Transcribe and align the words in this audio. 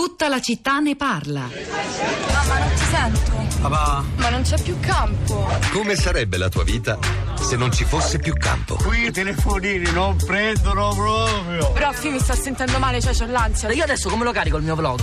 Tutta 0.00 0.28
la 0.28 0.40
città 0.40 0.78
ne 0.78 0.96
parla. 0.96 1.40
Mamma, 1.42 2.58
non 2.58 2.68
ti 2.74 2.84
sento. 2.90 3.58
Papà, 3.60 4.02
Ma 4.16 4.30
non 4.30 4.40
c'è 4.40 4.58
più 4.62 4.80
campo. 4.80 5.46
Come 5.72 5.94
sarebbe 5.94 6.38
la 6.38 6.48
tua 6.48 6.64
vita 6.64 6.98
se 7.38 7.56
non 7.56 7.70
ci 7.70 7.84
fosse 7.84 8.18
più 8.18 8.32
campo? 8.32 8.76
qui 8.76 9.08
i 9.08 9.10
telefonini 9.10 9.92
non 9.92 10.16
prendono 10.16 10.94
proprio. 10.94 11.70
Però 11.72 11.92
qui 11.92 12.08
mi 12.08 12.18
sto 12.18 12.34
sentendo 12.34 12.78
male, 12.78 13.02
cioè 13.02 13.12
c'ho 13.14 13.26
l'ansia. 13.26 13.70
Io 13.72 13.84
adesso 13.84 14.08
come 14.08 14.24
lo 14.24 14.32
carico 14.32 14.56
il 14.56 14.62
mio 14.62 14.74
vlog? 14.74 14.98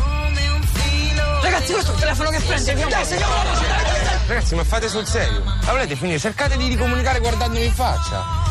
Ragazzi, 1.43 1.73
questo 1.73 1.91
è 1.91 1.93
il 1.93 1.99
telefono 1.99 2.29
che 2.31 2.39
prende. 2.39 2.75
Ragazzi, 4.25 4.55
ma 4.55 4.63
fate 4.63 4.89
sul 4.89 5.05
serio? 5.05 5.43
La 5.63 5.73
volete 5.73 5.95
finire? 5.95 6.17
Cercate 6.17 6.57
di 6.57 6.69
ricomunicare 6.69 7.19
guardandomi 7.19 7.65
in 7.65 7.71
faccia. 7.71 8.46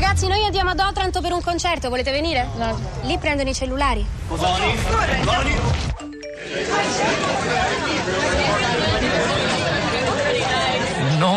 Ragazzi, 0.00 0.28
noi 0.28 0.42
andiamo 0.46 0.70
ad 0.70 0.80
Otranto 0.80 1.20
per 1.20 1.30
un 1.32 1.42
concerto, 1.42 1.90
volete 1.90 2.10
venire? 2.10 2.48
No. 2.56 2.74
Lì 3.02 3.18
prendono 3.18 3.50
i 3.50 3.54
cellulari. 3.54 4.02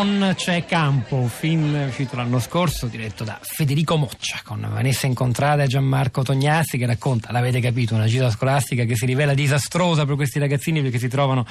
Non 0.04 0.34
c'è 0.36 0.66
campo, 0.66 1.16
un 1.16 1.30
film 1.30 1.86
uscito 1.88 2.14
l'anno 2.14 2.38
scorso 2.38 2.88
diretto 2.88 3.24
da 3.24 3.38
Federico 3.40 3.96
Moccia 3.96 4.40
con 4.44 4.60
Vanessa 4.70 5.06
Incontrada 5.06 5.62
e 5.62 5.66
Gianmarco 5.66 6.22
Tognazzi 6.22 6.76
che 6.76 6.84
racconta, 6.84 7.32
l'avete 7.32 7.58
capito, 7.58 7.94
una 7.94 8.06
gita 8.06 8.28
scolastica 8.28 8.84
che 8.84 8.96
si 8.96 9.06
rivela 9.06 9.32
disastrosa 9.32 10.04
per 10.04 10.16
questi 10.16 10.38
ragazzini 10.38 10.82
perché 10.82 10.98
si 10.98 11.08
trovano 11.08 11.46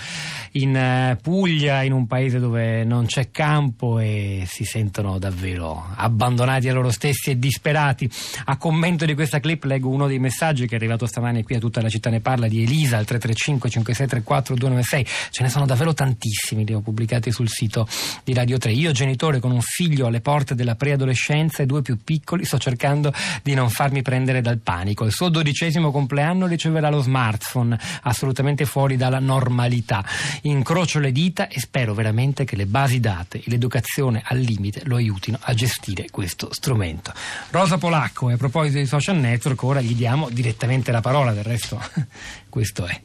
in 0.52 0.76
eh, 0.76 1.18
Puglia, 1.20 1.82
in 1.82 1.94
un 1.94 2.06
paese 2.06 2.38
dove 2.38 2.84
non 2.84 3.08
c'è 3.08 3.32
campo 3.32 3.98
e 3.98 4.44
si 4.48 4.66
sentono 4.66 5.18
davvero 5.18 5.92
abbandonati 5.96 6.70
a 6.70 6.74
loro 6.74 6.92
stessi 6.92 7.32
e 7.32 7.40
disperati. 7.40 8.08
A 8.46 8.58
commento 8.58 9.06
di 9.06 9.16
questa 9.16 9.40
clip 9.40 9.64
leggo 9.64 9.90
uno 9.90 10.06
dei 10.06 10.20
messaggi 10.20 10.68
che 10.68 10.74
è 10.74 10.78
arrivato 10.78 11.08
stamane 11.08 11.44
qui 11.44 11.56
a 11.56 11.60
tutta 11.60 11.82
la 11.82 11.90
città 11.90 12.12
ne 12.12 12.20
parla 12.20 12.48
di 12.48 12.62
Elisa 12.62 12.98
al 12.98 13.06
335 13.06 13.70
5634 13.70 14.56
296. 14.56 15.08
Ce 15.32 15.42
ne 15.42 15.50
sono 15.50 15.66
davvero 15.66 15.96
tantissimi, 15.96 16.66
li 16.66 16.76
ho 16.76 16.82
pubblicati 16.82 17.32
sul 17.32 17.50
sito 17.50 17.88
di 18.24 18.32
Radio 18.34 18.42
3. 18.46 18.72
Io, 18.72 18.92
genitore 18.92 19.40
con 19.40 19.52
un 19.52 19.62
figlio 19.62 20.08
alle 20.08 20.22
porte 20.22 20.56
della 20.56 20.76
preadolescenza 20.76 21.64
e 21.64 21.66
due 21.66 21.82
più 21.82 21.98
piccoli, 22.04 22.46
sto 22.46 22.58
cercando 22.58 23.14
di 23.42 23.54
non 23.54 23.70
farmi 23.70 24.02
prendere 24.02 24.42
dal 24.42 24.58
panico. 24.58 25.06
Il 25.06 25.12
suo 25.12 25.30
dodicesimo 25.30 25.92
compleanno 25.92 26.46
riceverà 26.46 26.90
lo 26.90 27.02
smartphone, 27.02 27.80
assolutamente 28.04 28.66
fuori 28.66 28.98
dalla 28.98 29.20
normalità. 29.20 30.04
Incrocio 30.42 31.00
le 31.00 31.12
dita 31.12 31.48
e 31.48 31.60
spero 31.60 31.94
veramente 31.94 32.44
che 32.44 32.56
le 32.56 32.66
basi 32.66 33.00
date 33.00 33.38
e 33.40 33.44
l'educazione 33.46 34.22
al 34.26 34.40
limite 34.40 34.82
lo 34.86 34.96
aiutino 34.96 35.38
a 35.42 35.54
gestire 35.54 36.08
questo 36.12 36.50
strumento. 36.52 37.14
Rosa 37.50 37.78
Polacco, 37.78 38.30
e 38.30 38.34
a 38.34 38.38
proposito 38.38 38.78
di 38.78 38.86
social 38.86 39.18
network, 39.18 39.64
ora 39.64 39.82
gli 39.82 39.96
diamo 39.96 40.30
direttamente 40.30 40.92
la 40.92 41.02
parola, 41.02 41.34
del 41.34 41.44
resto 41.44 41.82
questo 42.50 42.86
è. 42.86 43.02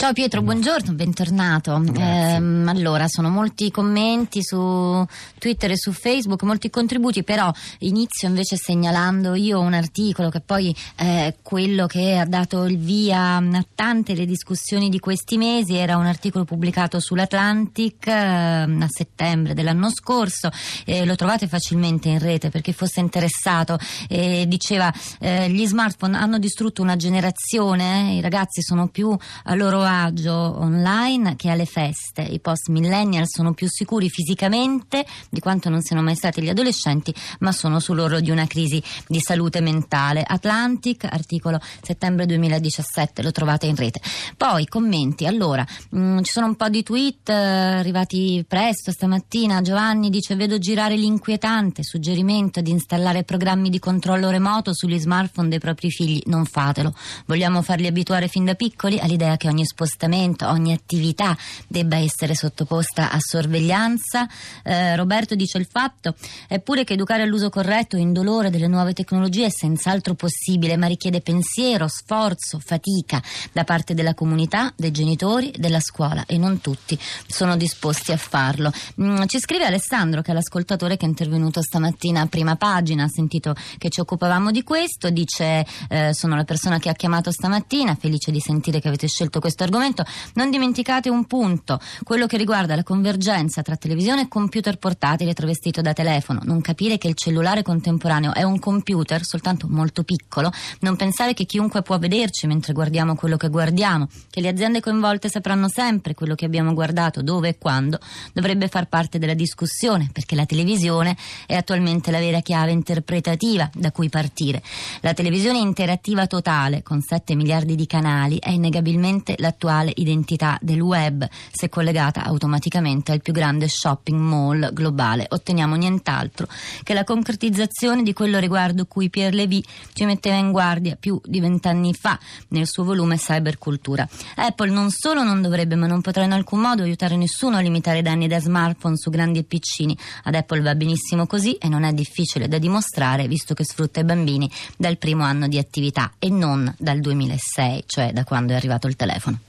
Ciao 0.00 0.14
Pietro, 0.14 0.40
buongiorno, 0.40 0.94
bentornato. 0.94 1.74
Ehm, 1.74 2.66
allora, 2.68 3.06
sono 3.06 3.28
molti 3.28 3.66
i 3.66 3.70
commenti 3.70 4.42
su 4.42 5.04
Twitter 5.38 5.72
e 5.72 5.76
su 5.76 5.92
Facebook, 5.92 6.42
molti 6.42 6.70
contributi, 6.70 7.22
però 7.22 7.52
inizio 7.80 8.26
invece 8.26 8.56
segnalando 8.56 9.34
io 9.34 9.60
un 9.60 9.74
articolo 9.74 10.30
che 10.30 10.40
poi 10.40 10.74
è 10.96 11.34
quello 11.42 11.84
che 11.84 12.16
ha 12.16 12.24
dato 12.24 12.64
il 12.64 12.78
via 12.78 13.36
a 13.36 13.66
tante 13.74 14.14
le 14.14 14.24
discussioni 14.24 14.88
di 14.88 14.98
questi 14.98 15.36
mesi, 15.36 15.74
era 15.74 15.98
un 15.98 16.06
articolo 16.06 16.46
pubblicato 16.46 16.98
sull'Atlantic 16.98 18.06
ehm, 18.06 18.80
a 18.80 18.88
settembre 18.88 19.52
dell'anno 19.52 19.90
scorso, 19.90 20.48
eh, 20.86 21.04
lo 21.04 21.14
trovate 21.14 21.46
facilmente 21.46 22.08
in 22.08 22.20
rete 22.20 22.48
per 22.48 22.62
chi 22.62 22.72
fosse 22.72 23.00
interessato, 23.00 23.78
eh, 24.08 24.46
diceva 24.48 24.90
eh, 25.18 25.50
gli 25.50 25.66
smartphone 25.66 26.16
hanno 26.16 26.38
distrutto 26.38 26.80
una 26.80 26.96
generazione, 26.96 28.12
eh, 28.12 28.16
i 28.16 28.20
ragazzi 28.22 28.62
sono 28.62 28.88
più 28.88 29.14
a 29.44 29.54
loro 29.54 29.88
agio 29.90 30.32
online 30.32 31.34
che 31.36 31.50
alle 31.50 31.66
feste. 31.66 32.22
I 32.22 32.38
post 32.38 32.68
millennial 32.68 33.24
sono 33.26 33.52
più 33.54 33.66
sicuri 33.68 34.08
fisicamente 34.08 35.04
di 35.28 35.40
quanto 35.40 35.68
non 35.68 35.82
siano 35.82 36.02
mai 36.02 36.14
stati 36.14 36.40
gli 36.40 36.48
adolescenti, 36.48 37.12
ma 37.40 37.50
sono 37.50 37.80
sull'orlo 37.80 38.20
di 38.20 38.30
una 38.30 38.46
crisi 38.46 38.82
di 39.08 39.20
salute 39.20 39.60
mentale. 39.60 40.22
Atlantic, 40.26 41.04
articolo 41.04 41.60
settembre 41.82 42.26
2017, 42.26 43.22
lo 43.22 43.32
trovate 43.32 43.66
in 43.66 43.74
rete. 43.74 44.00
Poi 44.36 44.66
commenti. 44.66 45.26
Allora, 45.26 45.66
mh, 45.90 46.22
ci 46.22 46.30
sono 46.30 46.46
un 46.46 46.56
po' 46.56 46.68
di 46.68 46.82
tweet 46.82 47.28
eh, 47.28 47.32
arrivati 47.32 48.44
presto 48.46 48.92
stamattina. 48.92 49.60
Giovanni 49.60 50.10
dice: 50.10 50.36
Vedo 50.36 50.58
girare 50.58 50.96
l'inquietante 50.96 51.82
suggerimento 51.82 52.60
di 52.60 52.70
installare 52.70 53.24
programmi 53.24 53.70
di 53.70 53.78
controllo 53.78 54.30
remoto 54.30 54.72
sugli 54.72 54.98
smartphone 54.98 55.48
dei 55.48 55.58
propri 55.58 55.90
figli. 55.90 56.22
Non 56.26 56.44
fatelo. 56.44 56.94
Vogliamo 57.26 57.62
farli 57.62 57.86
abituare 57.86 58.28
fin 58.28 58.44
da 58.44 58.54
piccoli 58.54 58.98
all'idea 58.98 59.36
che 59.36 59.48
ogni 59.48 59.66
spostamento, 59.70 60.48
ogni 60.48 60.72
attività 60.72 61.36
debba 61.66 61.96
essere 61.96 62.34
sottoposta 62.34 63.10
a 63.10 63.18
sorveglianza. 63.20 64.28
Eh, 64.62 64.96
Roberto 64.96 65.34
dice 65.34 65.58
il 65.58 65.66
fatto 65.70 66.14
è 66.48 66.58
pure 66.58 66.84
che 66.84 66.94
educare 66.94 67.22
all'uso 67.22 67.48
corretto 67.50 67.96
e 67.96 68.00
indolore 68.00 68.50
delle 68.50 68.66
nuove 68.66 68.92
tecnologie 68.92 69.46
è 69.46 69.50
senz'altro 69.50 70.14
possibile, 70.14 70.76
ma 70.76 70.86
richiede 70.86 71.20
pensiero, 71.20 71.86
sforzo, 71.88 72.58
fatica 72.58 73.22
da 73.52 73.64
parte 73.64 73.94
della 73.94 74.14
comunità, 74.14 74.72
dei 74.76 74.90
genitori, 74.90 75.52
della 75.56 75.80
scuola 75.80 76.24
e 76.26 76.36
non 76.36 76.60
tutti 76.60 76.98
sono 77.26 77.56
disposti 77.56 78.12
a 78.12 78.16
farlo. 78.16 78.72
Mm, 79.00 79.24
ci 79.26 79.38
scrive 79.38 79.64
Alessandro, 79.64 80.22
che 80.22 80.32
è 80.32 80.34
l'ascoltatore 80.34 80.96
che 80.96 81.06
è 81.06 81.08
intervenuto 81.08 81.62
stamattina 81.62 82.22
a 82.22 82.26
prima 82.26 82.56
pagina, 82.56 83.04
ha 83.04 83.08
sentito 83.08 83.54
che 83.78 83.88
ci 83.88 84.00
occupavamo 84.00 84.50
di 84.50 84.62
questo, 84.62 85.10
dice 85.10 85.64
eh, 85.88 86.12
sono 86.12 86.34
la 86.34 86.44
persona 86.44 86.78
che 86.78 86.88
ha 86.88 86.94
chiamato 86.94 87.30
stamattina, 87.30 87.94
felice 87.94 88.30
di 88.30 88.40
sentire 88.40 88.80
che 88.80 88.88
avete 88.88 89.06
scelto 89.06 89.40
questo 89.40 89.59
argomento. 89.62 90.04
Non 90.34 90.50
dimenticate 90.50 91.08
un 91.08 91.26
punto, 91.26 91.80
quello 92.02 92.26
che 92.26 92.36
riguarda 92.36 92.74
la 92.74 92.82
convergenza 92.82 93.62
tra 93.62 93.76
televisione 93.76 94.22
e 94.22 94.28
computer 94.28 94.78
portatile 94.78 95.34
travestito 95.34 95.80
da 95.80 95.92
telefono. 95.92 96.40
Non 96.44 96.60
capire 96.60 96.98
che 96.98 97.08
il 97.08 97.14
cellulare 97.14 97.62
contemporaneo 97.62 98.34
è 98.34 98.42
un 98.42 98.58
computer 98.58 99.24
soltanto 99.24 99.66
molto 99.68 100.02
piccolo, 100.02 100.50
non 100.80 100.96
pensare 100.96 101.34
che 101.34 101.44
chiunque 101.44 101.82
può 101.82 101.98
vederci 101.98 102.46
mentre 102.46 102.72
guardiamo 102.72 103.14
quello 103.14 103.36
che 103.36 103.48
guardiamo, 103.48 104.08
che 104.30 104.40
le 104.40 104.48
aziende 104.48 104.80
coinvolte 104.80 105.28
sapranno 105.28 105.68
sempre 105.68 106.14
quello 106.14 106.34
che 106.34 106.44
abbiamo 106.44 106.74
guardato, 106.74 107.22
dove 107.22 107.48
e 107.48 107.58
quando, 107.58 107.98
dovrebbe 108.32 108.68
far 108.68 108.88
parte 108.88 109.18
della 109.18 109.34
discussione, 109.34 110.08
perché 110.12 110.34
la 110.34 110.46
televisione 110.46 111.16
è 111.46 111.54
attualmente 111.54 112.10
la 112.10 112.18
vera 112.18 112.40
chiave 112.40 112.70
interpretativa 112.72 113.68
da 113.74 113.92
cui 113.92 114.08
partire. 114.08 114.62
La 115.00 115.14
televisione 115.14 115.58
interattiva 115.58 116.26
totale, 116.26 116.82
con 116.82 117.00
7 117.00 117.34
miliardi 117.34 117.74
di 117.74 117.86
canali, 117.86 118.38
è 118.38 118.50
innegabilmente 118.50 119.34
l'attuale 119.50 119.92
identità 119.96 120.56
del 120.60 120.80
web, 120.80 121.28
se 121.50 121.68
collegata 121.68 122.24
automaticamente 122.24 123.12
al 123.12 123.20
più 123.20 123.32
grande 123.32 123.68
shopping 123.68 124.18
mall 124.18 124.72
globale. 124.72 125.26
Otteniamo 125.28 125.74
nient'altro 125.74 126.46
che 126.82 126.94
la 126.94 127.04
concretizzazione 127.04 128.02
di 128.02 128.12
quello 128.12 128.38
riguardo 128.38 128.86
cui 128.86 129.10
Pierre 129.10 129.34
Levy 129.34 129.62
ci 129.92 130.04
metteva 130.04 130.36
in 130.36 130.52
guardia 130.52 130.96
più 130.98 131.20
di 131.24 131.40
vent'anni 131.40 131.92
fa 131.94 132.18
nel 132.48 132.68
suo 132.68 132.84
volume 132.84 133.16
Cybercultura. 133.16 134.08
Apple 134.36 134.70
non 134.70 134.90
solo 134.90 135.22
non 135.22 135.42
dovrebbe 135.42 135.74
ma 135.74 135.86
non 135.86 136.00
potrà 136.00 136.24
in 136.24 136.32
alcun 136.32 136.60
modo 136.60 136.82
aiutare 136.82 137.16
nessuno 137.16 137.56
a 137.56 137.60
limitare 137.60 137.98
i 137.98 138.02
danni 138.02 138.28
da 138.28 138.38
smartphone 138.38 138.96
su 138.96 139.10
grandi 139.10 139.40
e 139.40 139.44
piccini. 139.44 139.96
Ad 140.24 140.34
Apple 140.34 140.60
va 140.60 140.74
benissimo 140.74 141.26
così 141.26 141.54
e 141.54 141.68
non 141.68 141.82
è 141.82 141.92
difficile 141.92 142.46
da 142.46 142.58
dimostrare 142.58 143.26
visto 143.26 143.54
che 143.54 143.64
sfrutta 143.64 144.00
i 144.00 144.04
bambini 144.04 144.50
dal 144.76 144.98
primo 144.98 145.24
anno 145.24 145.48
di 145.48 145.58
attività 145.58 146.12
e 146.18 146.30
non 146.30 146.72
dal 146.78 147.00
2006, 147.00 147.84
cioè 147.86 148.12
da 148.12 148.24
quando 148.24 148.52
è 148.52 148.56
arrivato 148.56 148.86
il 148.86 148.96
telefono. 148.96 149.39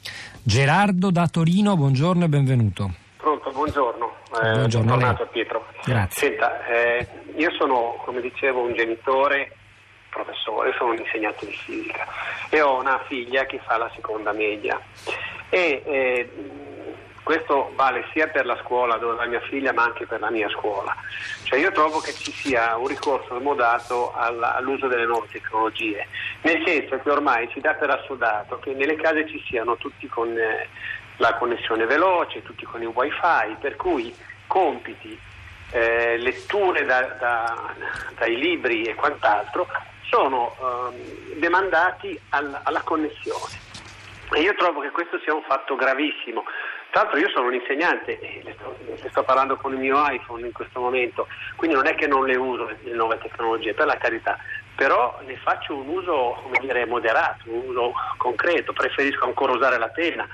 Gerardo 0.43 1.11
da 1.11 1.27
Torino, 1.27 1.75
buongiorno 1.75 2.25
e 2.25 2.27
benvenuto. 2.27 2.91
Pronto, 3.17 3.51
buongiorno. 3.51 4.15
Eh, 4.41 4.51
Buongiorno 4.53 4.91
bentornato 4.91 5.27
Pietro. 5.27 5.65
Grazie. 5.83 6.27
Senta, 6.27 6.65
eh, 6.65 7.07
io 7.35 7.51
sono, 7.51 8.01
come 8.03 8.21
dicevo, 8.21 8.61
un 8.61 8.73
genitore, 8.73 9.55
professore, 10.09 10.73
sono 10.77 10.91
un 10.91 10.97
insegnante 10.97 11.45
di 11.45 11.53
fisica 11.53 12.07
e 12.49 12.61
ho 12.61 12.79
una 12.79 12.99
figlia 13.07 13.45
che 13.45 13.59
fa 13.63 13.77
la 13.77 13.91
seconda 13.93 14.31
media. 14.31 14.79
E 15.49 15.83
eh, 15.85 16.29
questo 17.23 17.71
vale 17.75 18.05
sia 18.11 18.27
per 18.27 18.45
la 18.45 18.57
scuola 18.63 18.97
dove 18.97 19.15
va 19.15 19.25
mia 19.25 19.39
figlia 19.41 19.73
ma 19.73 19.83
anche 19.83 20.05
per 20.05 20.19
la 20.19 20.29
mia 20.31 20.49
scuola. 20.49 20.95
Cioè 21.43 21.59
io 21.59 21.71
trovo 21.71 21.99
che 21.99 22.13
ci 22.13 22.31
sia 22.31 22.75
un 22.77 22.87
ricorso 22.87 23.39
modato 23.39 24.13
al- 24.13 24.41
all'uso 24.43 24.87
delle 24.87 25.05
nuove 25.05 25.27
tecnologie, 25.31 26.07
nel 26.41 26.61
senso 26.65 26.99
che 26.99 27.09
ormai 27.09 27.49
si 27.53 27.59
dà 27.59 27.73
per 27.73 27.89
assodato 27.91 28.59
che 28.59 28.73
nelle 28.73 28.95
case 28.95 29.27
ci 29.27 29.41
siano 29.47 29.77
tutti 29.77 30.07
con 30.07 30.35
eh, 30.37 30.67
la 31.17 31.35
connessione 31.35 31.85
veloce, 31.85 32.41
tutti 32.41 32.65
con 32.65 32.81
il 32.81 32.87
wifi, 32.87 33.55
per 33.59 33.75
cui 33.75 34.13
compiti, 34.47 35.17
eh, 35.71 36.17
letture 36.17 36.83
da- 36.85 37.15
da- 37.19 37.73
dai 38.17 38.35
libri 38.35 38.83
e 38.83 38.95
quant'altro 38.95 39.67
sono 40.09 40.55
ehm, 40.59 41.39
demandati 41.39 42.19
al- 42.29 42.59
alla 42.63 42.81
connessione. 42.81 43.59
E 44.33 44.41
io 44.41 44.53
trovo 44.55 44.79
che 44.81 44.91
questo 44.91 45.19
sia 45.19 45.33
un 45.33 45.43
fatto 45.43 45.75
gravissimo. 45.75 46.43
Tra 46.91 47.03
l'altro 47.03 47.19
io 47.19 47.29
sono 47.29 47.47
un 47.47 47.53
insegnante 47.53 48.19
e 48.19 48.41
le 48.43 48.53
sto, 48.59 48.75
le 48.85 49.09
sto 49.09 49.23
parlando 49.23 49.55
con 49.55 49.71
il 49.71 49.79
mio 49.79 49.95
iPhone 50.09 50.45
in 50.45 50.51
questo 50.51 50.81
momento, 50.81 51.25
quindi 51.55 51.73
non 51.73 51.87
è 51.87 51.95
che 51.95 52.05
non 52.05 52.25
le 52.25 52.35
uso 52.35 52.65
le, 52.65 52.91
nuove 52.91 53.17
tecnologie, 53.17 53.73
per 53.73 53.85
la 53.85 53.95
carità, 53.95 54.37
però 54.75 55.17
ne 55.25 55.37
faccio 55.37 55.73
un 55.73 55.87
uso 55.87 56.43
dire, 56.59 56.85
moderato, 56.85 57.43
un 57.45 57.69
uso 57.69 57.93
concreto, 58.17 58.73
preferisco 58.73 59.23
ancora 59.23 59.53
usare 59.53 59.77
la 59.77 59.87
penna, 59.87 60.27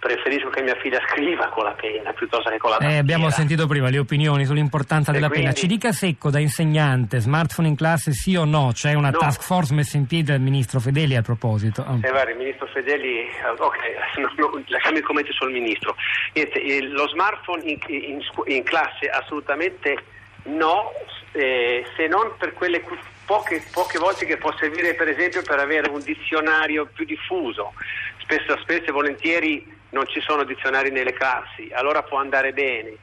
preferisco 0.00 0.48
che 0.48 0.62
mia 0.62 0.74
figlia 0.80 0.98
scriva 1.08 1.48
con 1.50 1.62
la 1.64 1.72
penna 1.72 2.12
piuttosto 2.12 2.48
che 2.50 2.56
con 2.56 2.70
la 2.70 2.76
tastiera. 2.78 2.96
Eh, 2.96 3.00
abbiamo 3.00 3.30
sentito 3.30 3.66
prima 3.66 3.90
le 3.90 3.98
opinioni 3.98 4.44
sull'importanza 4.46 5.10
E 5.10 5.14
della 5.14 5.28
quindi- 5.28 5.46
penna. 5.46 5.56
Ci 5.58 5.66
dica 5.66 5.92
secco 5.92 6.30
da 6.30 6.38
insegnante, 6.40 7.20
smartphone 7.20 7.68
in 7.68 7.76
classe 7.76 8.12
sì 8.12 8.34
o 8.34 8.44
no? 8.44 8.70
C'è 8.72 8.94
una 8.94 9.10
No. 9.10 9.18
task 9.18 9.42
force 9.42 9.74
messa 9.74 9.96
in 9.98 10.06
piedi 10.06 10.24
dal 10.32 10.40
ministro 10.40 10.80
Fedeli 10.80 11.14
a 11.16 11.22
proposito. 11.22 11.82
Ah. 11.86 11.98
Eh, 12.02 12.10
guarda, 12.10 12.30
il 12.30 12.36
ministro 12.38 12.66
Fedeli, 12.68 13.18
eh, 13.20 13.28
ok, 13.58 13.76
no, 14.18 14.32
no, 14.36 14.62
lasciamo 14.68 14.96
i 14.98 15.02
commenti 15.02 15.32
sul 15.32 15.52
ministro. 15.52 15.94
Niente, 16.32 16.82
lo 16.88 17.06
smartphone 17.08 17.62
in, 17.64 17.78
in 17.88 18.18
in 18.46 18.62
classe 18.62 19.06
assolutamente 19.10 19.96
no, 20.44 20.90
eh, 21.32 21.84
se 21.96 22.06
non 22.06 22.32
per 22.38 22.54
quelle 22.54 22.82
poche, 23.26 23.62
poche 23.72 23.98
volte 23.98 24.24
che 24.24 24.38
può 24.38 24.50
servire 24.56 24.94
per 24.94 25.08
esempio 25.08 25.42
per 25.42 25.58
avere 25.58 25.90
un 25.90 26.00
dizionario 26.02 26.88
più 26.92 27.04
diffuso. 27.04 27.74
Spesso, 28.22 28.56
spesso 28.62 28.84
e 28.88 28.92
volentieri 28.92 29.78
non 29.90 30.06
ci 30.08 30.20
sono 30.20 30.44
dizionari 30.44 30.90
nelle 30.90 31.12
classi, 31.12 31.70
allora 31.72 32.02
può 32.02 32.18
andare 32.18 32.52
bene, 32.52 32.94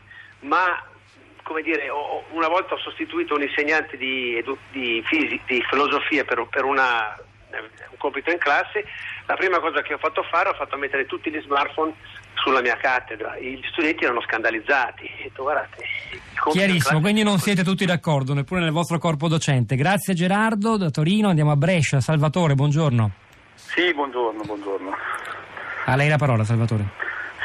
ma 0.41 0.81
come 1.43 1.61
dire, 1.61 1.89
ho- 1.89 2.23
una 2.31 2.47
volta 2.49 2.73
ho 2.73 2.77
sostituito 2.79 3.35
un 3.35 3.41
insegnante 3.43 3.95
di, 3.97 4.43
di 4.71 5.01
fisi- 5.05 5.39
di 5.45 5.63
filosofia 5.69 6.25
per, 6.25 6.45
per 6.49 6.63
una- 6.65 7.15
un 7.49 7.97
compito 7.97 8.29
in 8.29 8.37
classe, 8.37 8.85
la 9.25 9.35
prima 9.35 9.59
cosa 9.59 9.81
che 9.81 9.93
ho 9.93 9.97
fatto 9.97 10.21
fare 10.23 10.49
ho 10.49 10.53
fatto 10.53 10.75
mettere 10.77 11.05
tutti 11.05 11.31
gli 11.31 11.39
smartphone 11.41 11.93
sulla 12.35 12.61
mia 12.61 12.75
cattedra, 12.75 13.37
gli 13.39 13.59
studenti 13.71 14.03
erano 14.03 14.21
scandalizzati, 14.21 15.05
ho 15.05 15.23
detto 15.23 15.43
guardate, 15.43 15.83
Chiarissimo, 16.51 17.01
quindi 17.01 17.23
non 17.23 17.39
siete 17.39 17.63
tutti 17.63 17.85
d'accordo, 17.85 18.33
neppure 18.33 18.59
nel 18.61 18.71
vostro 18.71 18.99
corpo 18.99 19.27
docente. 19.27 19.75
Grazie 19.75 20.13
Gerardo, 20.13 20.77
da 20.77 20.89
Torino 20.91 21.29
andiamo 21.29 21.51
a 21.51 21.55
Brescia. 21.55 21.99
Salvatore, 21.99 22.53
buongiorno. 22.53 23.11
Sì, 23.55 23.93
buongiorno, 23.93 24.43
buongiorno. 24.43 24.95
A 25.89 25.95
lei 25.95 26.09
la 26.09 26.17
parola, 26.17 26.43
Salvatore. 26.43 26.83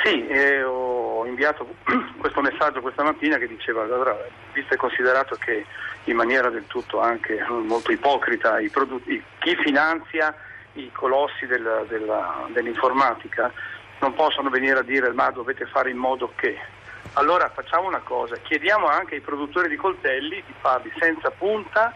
Sì, 0.03 0.27
eh, 0.27 0.65
ho 0.65 1.25
inviato 1.27 1.77
questo 2.19 2.41
messaggio 2.41 2.81
questa 2.81 3.05
mattina 3.05 3.39
che 3.39 3.47
diceva, 3.47 3.83
allora, 3.83 4.17
visto 4.53 4.75
e 4.75 4.77
considerato 4.77 5.37
che 5.37 5.65
in 6.05 6.17
maniera 6.17 6.49
del 6.51 6.67
tutto 6.67 7.01
anche 7.01 7.41
molto 7.49 7.93
ipocrita 7.93 8.59
i 8.59 8.69
produ- 8.69 9.07
i- 9.09 9.23
chi 9.39 9.55
finanzia 9.63 10.35
i 10.73 10.91
colossi 10.91 11.47
del- 11.47 11.87
della- 11.89 12.49
dell'informatica 12.53 13.53
non 14.01 14.13
possono 14.15 14.51
venire 14.51 14.81
a 14.81 14.83
dire 14.83 15.13
ma 15.13 15.31
dovete 15.31 15.65
fare 15.67 15.91
in 15.91 15.99
modo 15.99 16.33
che. 16.35 16.59
Allora 17.13 17.49
facciamo 17.55 17.87
una 17.87 18.01
cosa, 18.03 18.35
chiediamo 18.43 18.87
anche 18.89 19.15
ai 19.15 19.21
produttori 19.21 19.69
di 19.69 19.77
coltelli 19.77 20.43
di 20.45 20.55
farli 20.61 20.91
senza 20.99 21.31
punta 21.31 21.95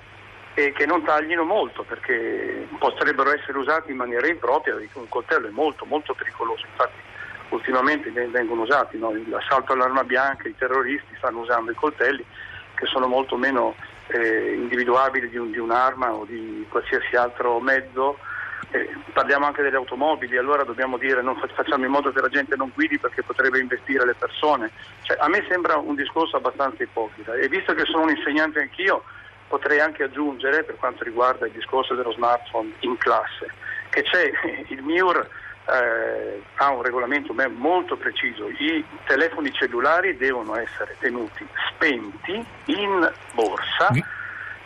e 0.58 0.72
che 0.72 0.86
non 0.86 1.04
taglino 1.04 1.44
molto 1.44 1.82
perché 1.82 2.66
potrebbero 2.78 3.30
essere 3.30 3.58
usati 3.58 3.90
in 3.90 3.98
maniera 3.98 4.26
impropria, 4.26 4.74
un 4.94 5.08
coltello 5.10 5.48
è 5.48 5.50
molto 5.50 5.84
molto 5.84 6.14
pericoloso, 6.14 6.64
infatti 6.64 6.98
ultimamente 7.50 8.10
ven- 8.10 8.30
vengono 8.30 8.62
usati, 8.62 8.96
no? 8.96 9.12
l'assalto 9.28 9.74
all'arma 9.74 10.02
bianca, 10.02 10.48
i 10.48 10.56
terroristi 10.56 11.14
stanno 11.18 11.40
usando 11.40 11.72
i 11.72 11.74
coltelli 11.74 12.24
che 12.74 12.86
sono 12.86 13.06
molto 13.06 13.36
meno 13.36 13.74
eh, 14.06 14.54
individuabili 14.54 15.28
di, 15.28 15.36
un- 15.36 15.50
di 15.50 15.58
un'arma 15.58 16.14
o 16.14 16.24
di 16.24 16.64
qualsiasi 16.70 17.16
altro 17.16 17.60
mezzo. 17.60 18.18
Eh, 18.70 18.96
parliamo 19.12 19.44
anche 19.46 19.62
delle 19.62 19.76
automobili, 19.76 20.38
allora 20.38 20.64
dobbiamo 20.64 20.96
dire 20.96 21.20
non 21.20 21.36
fa- 21.36 21.48
facciamo 21.48 21.84
in 21.84 21.90
modo 21.90 22.12
che 22.12 22.20
la 22.20 22.28
gente 22.28 22.56
non 22.56 22.72
guidi 22.74 22.98
perché 22.98 23.22
potrebbe 23.22 23.58
investire 23.60 24.06
le 24.06 24.14
persone. 24.14 24.70
Cioè, 25.02 25.18
a 25.20 25.28
me 25.28 25.44
sembra 25.48 25.76
un 25.76 25.94
discorso 25.94 26.36
abbastanza 26.36 26.82
ipocrita 26.82 27.34
e 27.34 27.46
visto 27.48 27.74
che 27.74 27.84
sono 27.84 28.04
un 28.04 28.10
insegnante 28.10 28.60
anch'io 28.60 29.04
potrei 29.48 29.80
anche 29.80 30.02
aggiungere 30.02 30.64
per 30.64 30.76
quanto 30.76 31.04
riguarda 31.04 31.46
il 31.46 31.52
discorso 31.52 31.94
dello 31.94 32.12
smartphone 32.12 32.72
in 32.80 32.96
classe 32.98 33.50
che 33.90 34.02
c'è 34.02 34.30
il 34.68 34.82
MIUR 34.82 35.28
eh, 35.68 36.42
ha 36.56 36.70
un 36.70 36.82
regolamento 36.82 37.32
me- 37.32 37.48
molto 37.48 37.96
preciso, 37.96 38.48
i 38.48 38.84
telefoni 39.04 39.52
cellulari 39.52 40.16
devono 40.16 40.56
essere 40.56 40.96
tenuti 41.00 41.46
spenti 41.70 42.44
in 42.66 43.12
borsa 43.32 43.88
Ghi- 43.90 44.04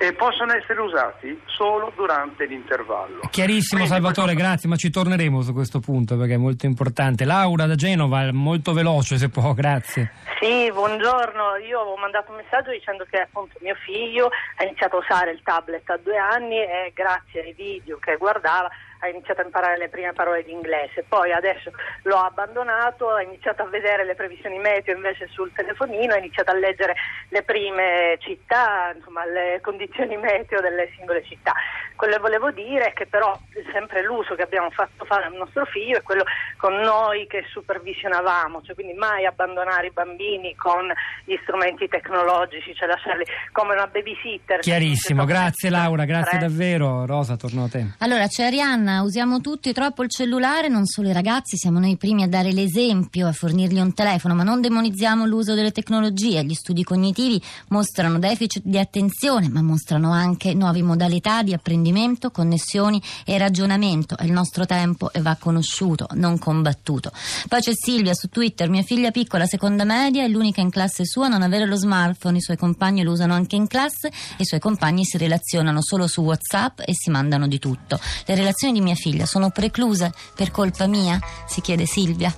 e 0.02 0.14
possono 0.14 0.55
essere 0.55 0.81
usati 0.81 1.38
solo 1.44 1.93
durante 1.94 2.47
l'intervallo. 2.47 3.20
Chiarissimo 3.31 3.82
Quindi 3.82 3.88
Salvatore, 3.88 4.32
questo- 4.32 4.43
grazie, 4.49 4.69
ma 4.70 4.76
ci 4.76 4.88
torneremo 4.88 5.43
su 5.43 5.52
questo 5.52 5.79
punto 5.79 6.17
perché 6.17 6.35
è 6.35 6.38
molto 6.38 6.64
importante. 6.64 7.26
Laura 7.26 7.67
da 7.67 7.75
Genova, 7.75 8.32
molto 8.32 8.73
veloce 8.73 9.19
se 9.19 9.29
può, 9.29 9.52
grazie. 9.52 10.11
Sì, 10.41 10.70
buongiorno. 10.73 11.56
Io 11.69 11.81
ho 11.81 11.97
mandato 11.99 12.31
un 12.31 12.38
messaggio 12.38 12.70
dicendo 12.70 13.05
che 13.11 13.19
appunto 13.20 13.58
mio 13.61 13.75
figlio 13.85 14.31
ha 14.56 14.64
iniziato 14.64 14.97
a 14.97 15.00
usare 15.00 15.32
il 15.32 15.41
tablet 15.43 15.88
a 15.91 15.99
due 16.02 16.17
anni 16.17 16.56
e 16.56 16.93
grazie 16.94 17.43
ai 17.43 17.52
video 17.52 17.99
che 17.99 18.17
guardava 18.17 18.70
ha 19.00 19.08
iniziato 19.08 19.41
a 19.41 19.44
imparare 19.44 19.76
le 19.76 19.88
prime 19.88 20.12
parole 20.12 20.43
di 20.43 20.52
inglese. 20.52 21.05
Poi 21.08 21.32
adesso 21.32 21.70
l'ho 22.02 22.19
abbandonato, 22.19 23.11
ha 23.11 23.23
iniziato 23.23 23.62
a 23.62 23.67
vedere 23.67 24.05
le 24.05 24.14
previsioni 24.14 24.58
meteo 24.58 24.94
invece 24.94 25.29
sul 25.29 25.52
telefonino, 25.52 26.14
ha 26.14 26.19
iniziato 26.19 26.50
a 26.50 26.55
leggere 26.55 26.94
le 27.29 27.43
prime 27.43 28.17
città, 28.20 28.93
insomma 28.94 29.25
le 29.25 29.61
condizioni 29.62 30.17
meteo 30.17 30.61
delle 30.61 30.91
singole 30.97 31.25
città. 31.25 31.52
Quello 31.97 32.14
che 32.14 32.20
volevo 32.20 32.50
dire 32.50 32.88
è 32.88 32.93
che 32.94 33.06
però 33.06 33.38
sempre 33.73 34.02
l'uso 34.02 34.35
che 34.35 34.43
abbiamo 34.43 34.70
fatto 34.70 35.05
fare 35.05 35.25
al 35.25 35.35
nostro 35.35 35.67
figlio 35.67 35.99
è 35.99 36.02
quello 36.02 36.25
con 36.56 36.75
noi 36.76 37.26
che 37.26 37.44
supervisionavamo, 37.50 38.62
cioè 38.62 38.75
quindi 38.75 38.94
mai 38.94 39.26
abbandonare 39.26 39.88
i 39.88 39.91
bambini 39.91 40.55
con 40.56 40.91
gli 41.25 41.38
strumenti 41.43 41.88
tecnologici, 41.88 42.75
cioè 42.75 42.88
lasciarli 42.88 43.25
come 43.52 43.75
una 43.75 43.87
babysitter. 43.87 44.61
Chiarissimo, 44.61 45.25
grazie 45.25 45.69
Laura, 45.69 46.05
grazie 46.05 46.38
davvero. 46.38 47.05
Rosa, 47.05 47.37
torno 47.37 47.64
a 47.64 47.69
te. 47.69 47.85
Allora, 47.99 48.26
c'è 48.26 48.44
Arianna, 48.44 48.89
usiamo 48.98 49.40
tutti 49.40 49.72
troppo 49.72 50.02
il 50.02 50.10
cellulare, 50.10 50.69
non 50.69 50.87
solo 50.87 51.08
i 51.08 51.12
ragazzi, 51.12 51.56
siamo 51.56 51.78
noi 51.78 51.92
i 51.92 51.96
primi 51.96 52.22
a 52.22 52.28
dare 52.28 52.52
l'esempio, 52.52 53.26
a 53.26 53.32
fornirgli 53.32 53.78
un 53.78 53.94
telefono, 53.94 54.34
ma 54.34 54.42
non 54.42 54.60
demonizziamo 54.60 55.26
l'uso 55.26 55.54
delle 55.54 55.72
tecnologie. 55.72 56.44
Gli 56.44 56.54
studi 56.54 56.82
cognitivi 56.82 57.40
mostrano 57.69 58.19
deficit 58.19 58.62
di 58.64 58.78
attenzione, 58.78 59.48
ma 59.48 59.62
mostrano 59.62 60.12
anche 60.12 60.54
nuove 60.54 60.82
modalità 60.82 61.42
di 61.42 61.52
apprendimento, 61.52 62.31
connessioni 62.31 63.02
e 63.25 63.38
ragionamento. 63.38 64.16
È 64.16 64.25
il 64.25 64.32
nostro 64.32 64.66
tempo 64.66 65.12
e 65.12 65.20
va 65.20 65.37
conosciuto, 65.38 66.06
non 66.14 66.38
combattuto. 66.38 67.12
Poi 67.48 67.60
c'è 67.60 67.72
Silvia 67.75 68.14
su 68.14 68.28
Twitter, 68.28 68.69
mia 68.69 68.82
figlia 68.82 69.10
piccola, 69.10 69.46
seconda 69.46 69.84
media, 69.84 70.25
è 70.25 70.28
l'unica 70.28 70.60
in 70.60 70.70
classe 70.70 71.04
sua 71.04 71.26
a 71.26 71.28
non 71.28 71.42
avere 71.42 71.66
lo 71.66 71.76
smartphone, 71.76 72.38
i 72.38 72.42
suoi 72.42 72.56
compagni 72.56 73.02
lo 73.02 73.12
usano 73.12 73.34
anche 73.34 73.56
in 73.56 73.66
classe 73.66 74.10
i 74.37 74.44
suoi 74.44 74.60
compagni 74.60 75.04
si 75.04 75.19
relazionano 75.19 75.82
solo 75.82 76.06
su 76.06 76.22
WhatsApp 76.22 76.81
e 76.81 76.92
si 76.94 77.10
mandano 77.10 77.46
di 77.46 77.58
tutto. 77.58 77.98
Le 78.25 78.34
relazioni 78.34 78.80
di 78.81 78.87
mia 78.87 78.94
figlia 78.94 79.27
sono 79.27 79.50
precluse 79.50 80.12
per 80.35 80.50
colpa 80.50 80.87
mia? 80.87 81.19
si 81.47 81.61
chiede 81.61 81.87
Silvia. 81.87 82.35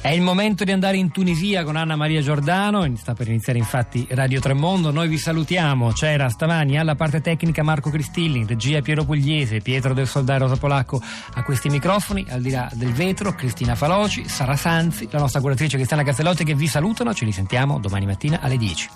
È 0.00 0.08
il 0.08 0.20
momento 0.20 0.64
di 0.64 0.72
andare 0.72 0.98
in 0.98 1.10
Tunisia 1.10 1.64
con 1.64 1.76
Anna 1.76 1.96
Maria 1.96 2.20
Giordano, 2.20 2.86
sta 2.96 3.14
per 3.14 3.28
iniziare 3.28 3.58
infatti 3.58 4.06
Radio 4.10 4.38
Tremondo, 4.38 4.90
noi 4.90 5.08
vi 5.08 5.16
salutiamo, 5.16 5.92
c'era 5.92 6.28
stamani 6.28 6.78
alla 6.78 6.94
parte 6.94 7.20
tecnica 7.20 7.62
Marco 7.62 7.90
Cristilli, 7.90 8.40
in 8.40 8.46
regia 8.46 8.82
Piero 8.82 9.04
Pugliese, 9.04 9.60
Pietro 9.60 9.94
del 9.94 10.06
Soldai 10.06 10.38
Rosa 10.38 10.56
Polacco 10.56 11.00
a 11.34 11.42
questi 11.42 11.70
microfoni, 11.70 12.26
al 12.28 12.42
di 12.42 12.50
là 12.50 12.70
del 12.74 12.92
vetro 12.92 13.34
Cristina 13.34 13.74
Faloci, 13.74 14.28
Sara 14.28 14.56
Sanzi, 14.56 15.08
la 15.10 15.20
nostra 15.20 15.40
curatrice 15.40 15.76
Cristiana 15.76 16.02
Castellotti 16.02 16.44
che 16.44 16.54
vi 16.54 16.66
salutano, 16.66 17.14
ci 17.14 17.24
risentiamo 17.24 17.78
domani 17.78 18.04
mattina 18.04 18.40
alle 18.40 18.58
10. 18.58 18.88